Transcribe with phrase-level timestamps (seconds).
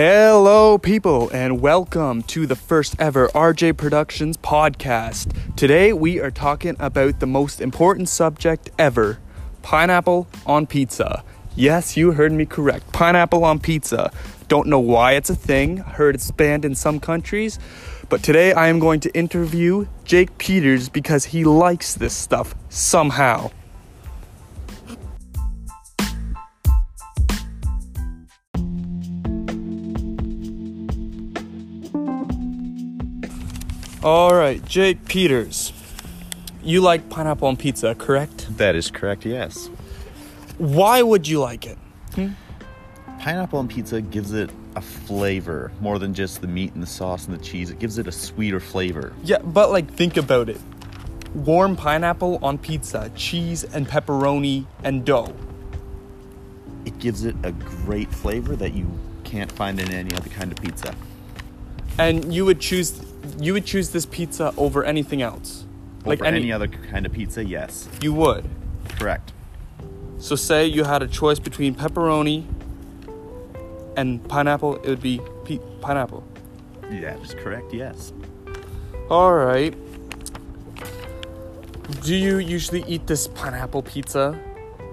[0.00, 5.36] Hello, people, and welcome to the first ever RJ Productions podcast.
[5.56, 9.18] Today, we are talking about the most important subject ever
[9.62, 11.24] pineapple on pizza.
[11.56, 12.92] Yes, you heard me correct.
[12.92, 14.12] Pineapple on pizza.
[14.46, 17.58] Don't know why it's a thing, heard it's banned in some countries,
[18.08, 23.50] but today I am going to interview Jake Peters because he likes this stuff somehow.
[34.02, 35.72] All right, Jake Peters.
[36.62, 38.56] You like pineapple on pizza, correct?
[38.56, 39.68] That is correct, yes.
[40.58, 41.76] Why would you like it?
[42.14, 42.28] Hmm?
[43.18, 47.26] Pineapple on pizza gives it a flavor more than just the meat and the sauce
[47.26, 47.70] and the cheese.
[47.70, 49.12] It gives it a sweeter flavor.
[49.24, 50.60] Yeah, but like think about it.
[51.34, 55.34] Warm pineapple on pizza, cheese and pepperoni and dough.
[56.84, 58.88] It gives it a great flavor that you
[59.24, 60.94] can't find in any other kind of pizza.
[61.98, 63.00] And you would choose
[63.40, 65.64] you would choose this pizza over anything else.
[66.04, 67.88] Over any, other kind of pizza, yes.
[68.00, 68.48] you would.
[68.88, 69.32] Correct.
[70.18, 72.46] So say you had a choice between pepperoni
[73.96, 76.24] and pineapple, it would be pe- pineapple.
[76.82, 78.12] That is correct, yes.
[79.10, 79.74] All right.
[82.02, 84.38] Do you usually eat this pineapple pizza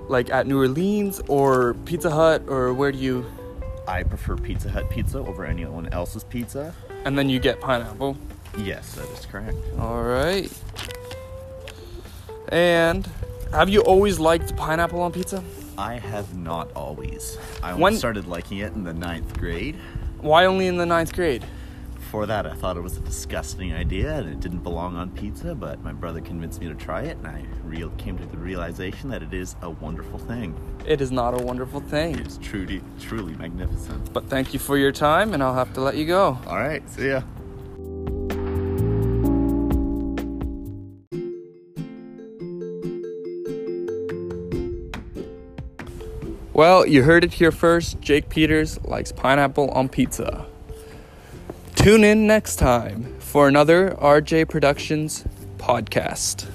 [0.08, 3.25] like at New Orleans or Pizza Hut or where do you
[3.88, 6.73] I prefer Pizza Hut pizza over anyone else's pizza.
[7.05, 8.17] and then you get pineapple?
[8.58, 9.58] Yes, that is correct.
[9.80, 10.52] All right.
[12.50, 13.08] And
[13.52, 15.44] have you always liked pineapple on pizza?
[15.78, 17.38] I have not always.
[17.61, 19.75] I only When- started liking it in the ninth grade.
[20.22, 21.44] Why only in the ninth grade?
[22.16, 25.54] Before that, I thought it was a disgusting idea and it didn't belong on pizza,
[25.54, 29.10] but my brother convinced me to try it, and I real came to the realization
[29.10, 30.56] that it is a wonderful thing.
[30.88, 32.18] It is not a wonderful thing.
[32.20, 34.14] It's truly, truly magnificent.
[34.14, 36.40] But thank you for your time, and I'll have to let you go.
[36.48, 37.22] All right, see ya.
[46.54, 48.00] Well, you heard it here first.
[48.00, 50.46] Jake Peters likes pineapple on pizza.
[51.75, 55.24] Tune in next time for another RJ Productions
[55.58, 56.50] podcast.